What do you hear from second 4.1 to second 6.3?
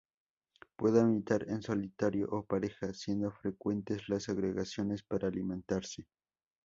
agregaciones para alimentarse.